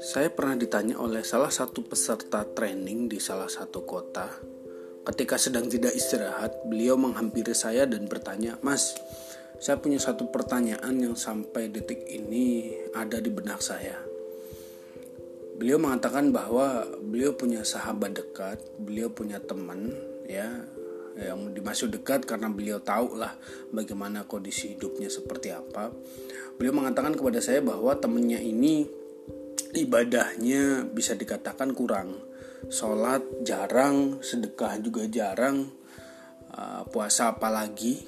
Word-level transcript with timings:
Saya 0.00 0.32
pernah 0.32 0.56
ditanya 0.56 0.96
oleh 0.96 1.20
salah 1.20 1.52
satu 1.52 1.84
peserta 1.84 2.48
training 2.48 3.04
di 3.04 3.20
salah 3.20 3.52
satu 3.52 3.84
kota. 3.84 4.24
Ketika 5.04 5.36
sedang 5.36 5.68
tidak 5.68 5.92
istirahat, 5.92 6.64
beliau 6.64 6.96
menghampiri 6.96 7.52
saya 7.52 7.84
dan 7.84 8.08
bertanya, 8.08 8.56
"Mas, 8.64 8.96
saya 9.60 9.76
punya 9.76 10.00
satu 10.00 10.32
pertanyaan 10.32 10.96
yang 10.96 11.12
sampai 11.12 11.68
detik 11.68 12.08
ini 12.08 12.72
ada 12.96 13.20
di 13.20 13.28
benak 13.28 13.60
saya." 13.60 14.00
Beliau 15.60 15.76
mengatakan 15.76 16.32
bahwa 16.32 16.88
beliau 17.04 17.36
punya 17.36 17.60
sahabat 17.60 18.16
dekat, 18.16 18.64
beliau 18.80 19.12
punya 19.12 19.40
teman, 19.44 19.92
ya, 20.24 20.64
yang 21.16 21.56
dimaksud 21.56 21.88
dekat 21.88 22.28
karena 22.28 22.52
beliau 22.52 22.76
tahu 22.84 23.16
lah 23.16 23.32
bagaimana 23.72 24.28
kondisi 24.28 24.76
hidupnya 24.76 25.08
seperti 25.08 25.48
apa. 25.48 25.88
Beliau 26.60 26.76
mengatakan 26.76 27.16
kepada 27.16 27.40
saya 27.40 27.64
bahwa 27.64 27.96
temannya 27.96 28.40
ini 28.44 28.84
ibadahnya 29.72 30.84
bisa 30.92 31.16
dikatakan 31.16 31.72
kurang. 31.72 32.20
Sholat 32.68 33.24
jarang 33.44 34.20
sedekah 34.20 34.76
juga 34.80 35.08
jarang 35.08 35.68
uh, 36.52 36.82
puasa 36.88 37.32
apalagi. 37.32 38.04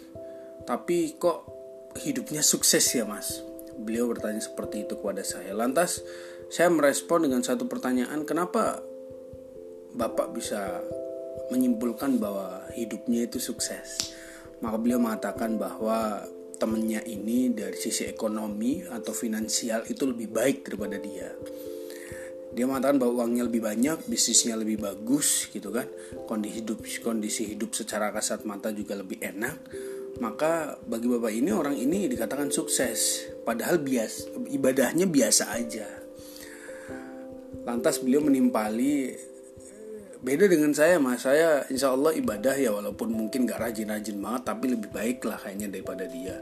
Tapi 0.69 1.17
kok 1.17 1.49
hidupnya 2.05 2.45
sukses 2.45 2.85
ya 2.93 3.09
mas? 3.09 3.41
Beliau 3.79 4.05
bertanya 4.11 4.43
seperti 4.45 4.85
itu 4.85 5.01
kepada 5.01 5.25
saya. 5.25 5.57
Lantas 5.57 6.05
saya 6.53 6.69
merespon 6.69 7.25
dengan 7.25 7.41
satu 7.41 7.69
pertanyaan 7.69 8.25
kenapa 8.29 8.81
bapak 9.97 10.33
bisa 10.37 10.85
menyimpulkan 11.51 12.19
bahwa 12.19 12.67
hidupnya 12.75 13.27
itu 13.27 13.39
sukses 13.39 14.15
maka 14.59 14.77
beliau 14.79 14.99
mengatakan 14.99 15.55
bahwa 15.55 16.27
temennya 16.59 17.07
ini 17.07 17.55
dari 17.55 17.79
sisi 17.79 18.11
ekonomi 18.11 18.83
atau 18.83 19.15
finansial 19.15 19.87
itu 19.87 20.03
lebih 20.11 20.35
baik 20.35 20.67
daripada 20.67 20.99
dia 20.99 21.31
dia 22.49 22.65
mengatakan 22.65 22.97
bahwa 22.97 23.23
uangnya 23.23 23.45
lebih 23.45 23.61
banyak, 23.61 24.09
bisnisnya 24.09 24.57
lebih 24.57 24.81
bagus 24.81 25.53
gitu 25.53 25.69
kan, 25.69 25.85
kondisi 26.25 26.65
hidup 26.65 26.81
kondisi 27.05 27.43
hidup 27.55 27.77
secara 27.77 28.09
kasat 28.09 28.49
mata 28.49 28.73
juga 28.73 28.97
lebih 28.97 29.21
enak. 29.21 29.57
Maka 30.19 30.81
bagi 30.83 31.07
bapak 31.07 31.31
ini 31.31 31.55
orang 31.55 31.79
ini 31.79 32.11
dikatakan 32.11 32.51
sukses, 32.51 33.31
padahal 33.45 33.79
bias 33.79 34.27
ibadahnya 34.51 35.07
biasa 35.07 35.55
aja. 35.55 35.87
Lantas 37.63 38.01
beliau 38.01 38.25
menimpali 38.25 39.13
beda 40.19 40.51
dengan 40.51 40.75
saya 40.75 40.99
mas 40.99 41.23
saya 41.23 41.63
insya 41.71 41.95
Allah 41.95 42.11
ibadah 42.11 42.59
ya 42.59 42.75
walaupun 42.75 43.15
mungkin 43.15 43.47
gak 43.47 43.63
rajin-rajin 43.63 44.19
banget 44.19 44.43
tapi 44.43 44.65
lebih 44.75 44.91
baik 44.91 45.23
lah 45.23 45.39
kayaknya 45.39 45.71
daripada 45.71 46.05
dia. 46.11 46.37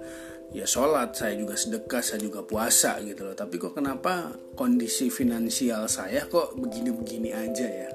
Ya 0.54 0.64
sholat 0.64 1.12
saya 1.12 1.34
juga 1.36 1.58
sedekah 1.58 2.00
saya 2.00 2.22
juga 2.22 2.40
puasa 2.40 2.96
gitu 3.02 3.26
loh. 3.26 3.36
Tapi 3.36 3.60
kok 3.60 3.76
kenapa 3.76 4.32
kondisi 4.56 5.12
finansial 5.12 5.90
saya 5.90 6.24
kok 6.24 6.56
begini-begini 6.56 7.30
aja 7.34 7.66
ya? 7.66 7.90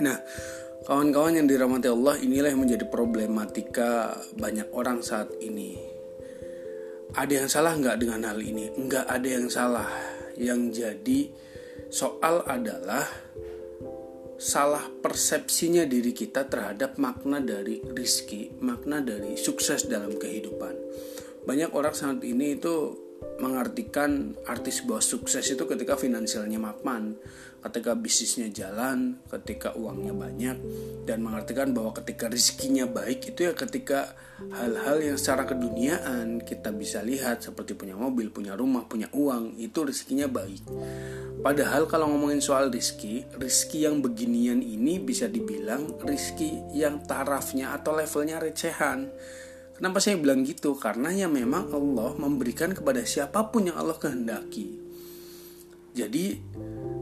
Nah 0.00 0.16
kawan-kawan 0.88 1.42
yang 1.42 1.46
dirahmati 1.50 1.90
Allah 1.90 2.16
inilah 2.16 2.48
yang 2.48 2.62
menjadi 2.64 2.86
problematika 2.88 4.16
banyak 4.38 4.70
orang 4.72 5.04
saat 5.04 5.28
ini. 5.44 5.76
Ada 7.12 7.44
yang 7.44 7.48
salah 7.50 7.72
nggak 7.76 7.98
dengan 8.00 8.24
hal 8.24 8.38
ini? 8.40 8.72
Nggak 8.72 9.04
ada 9.04 9.28
yang 9.28 9.46
salah. 9.52 9.88
Yang 10.38 10.60
jadi 10.80 11.20
soal 11.90 12.44
adalah 12.46 13.04
salah 14.38 14.86
persepsinya 15.02 15.82
diri 15.82 16.14
kita 16.14 16.46
terhadap 16.46 16.94
makna 16.96 17.42
dari 17.42 17.82
rizki, 17.82 18.54
makna 18.62 19.02
dari 19.02 19.34
sukses 19.34 19.90
dalam 19.90 20.14
kehidupan. 20.14 20.74
Banyak 21.42 21.74
orang 21.74 21.94
saat 21.94 22.22
ini 22.22 22.54
itu 22.54 23.07
mengartikan 23.38 24.34
arti 24.46 24.74
sebuah 24.74 25.02
sukses 25.02 25.46
itu 25.46 25.62
ketika 25.66 25.94
finansialnya 25.94 26.58
mapan, 26.58 27.14
ketika 27.62 27.94
bisnisnya 27.94 28.50
jalan, 28.50 29.18
ketika 29.30 29.74
uangnya 29.74 30.14
banyak, 30.14 30.56
dan 31.06 31.22
mengartikan 31.22 31.74
bahwa 31.74 31.94
ketika 31.98 32.30
rizkinya 32.30 32.86
baik 32.86 33.34
itu 33.34 33.50
ya 33.50 33.54
ketika 33.54 34.14
hal-hal 34.54 35.02
yang 35.02 35.18
secara 35.18 35.46
keduniaan 35.46 36.42
kita 36.42 36.70
bisa 36.70 37.02
lihat 37.02 37.42
seperti 37.42 37.74
punya 37.74 37.98
mobil, 37.98 38.30
punya 38.30 38.54
rumah, 38.54 38.86
punya 38.86 39.10
uang, 39.10 39.58
itu 39.58 39.82
rizkinya 39.82 40.30
baik. 40.30 40.62
Padahal 41.38 41.86
kalau 41.86 42.10
ngomongin 42.10 42.42
soal 42.42 42.70
rizki, 42.70 43.22
rizki 43.38 43.86
yang 43.86 44.02
beginian 44.02 44.58
ini 44.58 44.98
bisa 44.98 45.30
dibilang 45.30 45.98
rizki 46.02 46.58
yang 46.74 47.06
tarafnya 47.06 47.74
atau 47.74 47.94
levelnya 47.94 48.42
recehan. 48.42 49.10
Kenapa 49.78 50.02
saya 50.02 50.18
bilang 50.18 50.42
gitu? 50.42 50.74
Karena 50.74 51.14
ya 51.14 51.30
memang 51.30 51.70
Allah 51.70 52.10
memberikan 52.18 52.74
kepada 52.74 52.98
siapa 53.06 53.46
pun 53.54 53.70
yang 53.70 53.78
Allah 53.78 53.94
kehendaki. 53.94 54.74
Jadi 55.94 56.34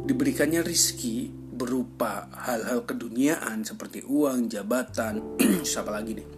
diberikannya 0.04 0.60
rizki 0.60 1.32
berupa 1.32 2.28
hal-hal 2.36 2.84
keduniaan 2.84 3.64
seperti 3.64 4.04
uang, 4.04 4.52
jabatan, 4.52 5.40
siapa 5.64 5.88
lagi 5.88 6.20
nih? 6.20 6.28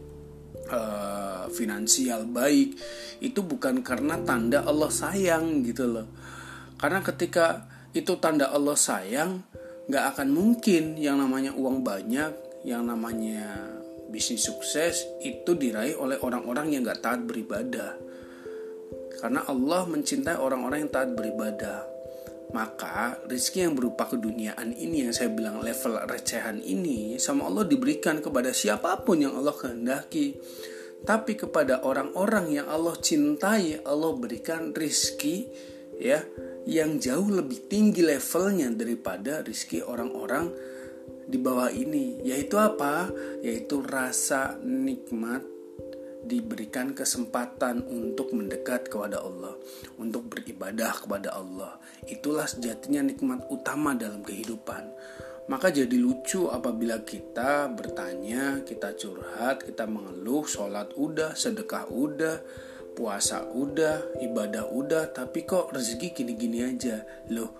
Uh, 0.69 1.49
finansial 1.49 2.29
baik 2.29 2.77
itu 3.25 3.41
bukan 3.41 3.81
karena 3.81 4.21
tanda 4.23 4.63
Allah 4.63 4.95
sayang 4.95 5.67
gitu 5.67 5.91
loh. 5.91 6.07
Karena 6.79 7.03
ketika 7.03 7.67
itu 7.91 8.15
tanda 8.23 8.55
Allah 8.55 8.79
sayang 8.79 9.43
nggak 9.91 10.05
akan 10.15 10.29
mungkin 10.31 10.95
yang 11.01 11.19
namanya 11.19 11.57
uang 11.57 11.83
banyak 11.83 12.63
yang 12.63 12.85
namanya 12.85 13.78
bisnis 14.09 14.45
sukses 14.49 15.05
itu 15.21 15.55
diraih 15.55 15.97
oleh 16.01 16.19
orang-orang 16.21 16.75
yang 16.75 16.83
nggak 16.85 17.01
taat 17.05 17.21
beribadah. 17.25 17.97
Karena 19.19 19.45
Allah 19.47 19.83
mencintai 19.87 20.39
orang-orang 20.39 20.87
yang 20.87 20.93
taat 20.93 21.11
beribadah. 21.13 21.85
Maka 22.49 23.21
rezeki 23.29 23.69
yang 23.69 23.75
berupa 23.77 24.09
keduniaan 24.09 24.73
ini 24.73 25.05
yang 25.05 25.13
saya 25.13 25.29
bilang 25.29 25.61
level 25.61 26.01
recehan 26.09 26.65
ini 26.65 27.21
sama 27.21 27.45
Allah 27.45 27.69
diberikan 27.69 28.25
kepada 28.25 28.57
siapa 28.57 29.05
pun 29.05 29.21
yang 29.21 29.37
Allah 29.37 29.53
kehendaki. 29.53 30.33
Tapi 31.05 31.37
kepada 31.37 31.85
orang-orang 31.85 32.57
yang 32.57 32.67
Allah 32.73 32.97
cintai 32.97 33.85
Allah 33.85 34.17
berikan 34.17 34.73
rizki 34.73 35.45
ya 36.01 36.25
yang 36.65 36.97
jauh 36.97 37.29
lebih 37.29 37.69
tinggi 37.69 38.01
levelnya 38.01 38.73
daripada 38.73 39.45
rizki 39.45 39.85
orang-orang 39.85 40.49
di 41.29 41.37
bawah 41.37 41.69
ini 41.69 42.25
yaitu 42.25 42.57
apa 42.57 43.13
yaitu 43.45 43.85
rasa 43.85 44.57
nikmat 44.65 45.45
diberikan 46.29 46.93
kesempatan 46.93 47.89
untuk 47.89 48.37
mendekat 48.37 48.93
kepada 48.93 49.25
Allah, 49.25 49.57
untuk 49.97 50.29
beribadah 50.29 50.93
kepada 51.01 51.33
Allah. 51.33 51.81
Itulah 52.05 52.45
sejatinya 52.45 53.01
nikmat 53.01 53.49
utama 53.49 53.97
dalam 53.97 54.21
kehidupan. 54.21 54.93
Maka 55.49 55.73
jadi 55.73 55.97
lucu 55.97 56.53
apabila 56.53 57.01
kita 57.01 57.73
bertanya, 57.73 58.61
kita 58.69 58.93
curhat, 58.93 59.65
kita 59.65 59.89
mengeluh, 59.89 60.45
sholat 60.45 60.93
udah, 60.93 61.33
sedekah 61.33 61.89
udah, 61.89 62.45
puasa 62.93 63.49
udah, 63.49 64.21
ibadah 64.21 64.69
udah, 64.69 65.09
tapi 65.09 65.49
kok 65.49 65.73
rezeki 65.73 66.13
gini-gini 66.13 66.69
aja. 66.69 67.01
Loh, 67.33 67.57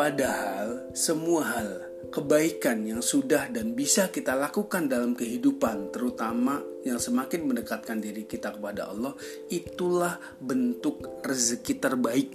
padahal 0.00 0.96
semua 0.96 1.52
hal 1.52 1.91
kebaikan 2.10 2.82
yang 2.82 3.04
sudah 3.04 3.46
dan 3.52 3.78
bisa 3.78 4.10
kita 4.10 4.34
lakukan 4.34 4.90
dalam 4.90 5.14
kehidupan, 5.14 5.94
terutama 5.94 6.58
yang 6.82 6.98
semakin 6.98 7.46
mendekatkan 7.46 8.02
diri 8.02 8.26
kita 8.26 8.58
kepada 8.58 8.90
Allah, 8.90 9.14
itulah 9.52 10.18
bentuk 10.42 11.22
rezeki 11.22 11.74
terbaik 11.78 12.28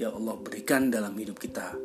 yang 0.00 0.18
Allah 0.18 0.34
berikan 0.40 0.90
dalam 0.90 1.14
hidup 1.14 1.38
kita. 1.38 1.76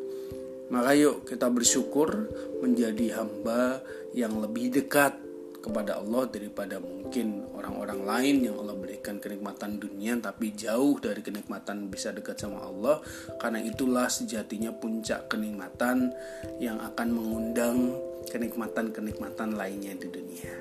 Maka 0.69 0.91
yuk 0.97 1.25
kita 1.25 1.49
bersyukur 1.49 2.29
menjadi 2.61 3.21
hamba 3.21 3.81
yang 4.13 4.37
lebih 4.37 4.73
dekat 4.81 5.28
kepada 5.59 5.99
Allah 5.99 6.25
daripada 6.31 6.79
mungkin 6.79 7.47
orang-orang 7.51 8.01
lain 8.07 8.35
yang 8.47 8.55
Allah 8.63 8.75
berikan 8.79 9.19
kenikmatan 9.19 9.77
dunia 9.77 10.15
tapi 10.17 10.55
jauh 10.55 10.97
dari 10.97 11.19
kenikmatan 11.19 11.91
bisa 11.91 12.15
dekat 12.15 12.39
sama 12.39 12.63
Allah 12.63 13.03
karena 13.37 13.59
itulah 13.63 14.07
sejatinya 14.07 14.71
puncak 14.71 15.27
kenikmatan 15.27 16.15
yang 16.63 16.79
akan 16.79 17.07
mengundang 17.11 17.93
kenikmatan-kenikmatan 18.31 19.59
lainnya 19.59 19.95
di 19.99 20.07
dunia. 20.07 20.53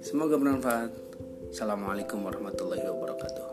Semoga 0.00 0.40
bermanfaat. 0.40 0.90
Assalamualaikum 1.52 2.24
warahmatullahi 2.24 2.82
wabarakatuh. 2.88 3.51